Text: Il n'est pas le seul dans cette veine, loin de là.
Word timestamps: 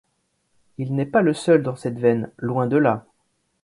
Il 0.79 0.95
n'est 0.95 1.05
pas 1.05 1.21
le 1.21 1.31
seul 1.35 1.61
dans 1.61 1.75
cette 1.75 1.99
veine, 1.99 2.31
loin 2.39 2.65
de 2.65 2.75
là. 2.77 3.05